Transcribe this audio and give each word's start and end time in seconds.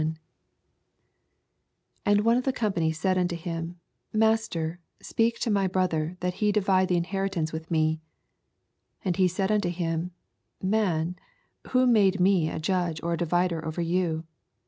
If 0.01 0.07
And 2.07 2.21
one 2.21 2.35
of 2.35 2.43
the 2.43 2.51
company 2.51 2.91
said 2.91 3.17
unU 3.17 3.37
him, 3.37 3.79
Master, 4.11 4.79
speak 4.99 5.37
to 5.41 5.51
my 5.51 5.67
hro 5.67 5.87
ther, 5.87 6.17
that 6.21 6.33
he 6.41 6.51
divide 6.51 6.87
the 6.87 6.99
inheritauce 6.99 7.53
with 7.53 7.69
me. 7.69 8.01
14 9.03 9.03
And 9.05 9.15
he 9.17 9.27
said 9.27 9.51
nnto 9.51 9.69
him, 9.69 10.09
Man, 10.59 11.17
who 11.69 11.85
made 11.85 12.19
me 12.19 12.49
a 12.49 12.57
judge 12.57 12.99
or 13.03 13.13
a 13.13 13.17
divider 13.17 13.63
over 13.63 13.79
you 13.81 14.23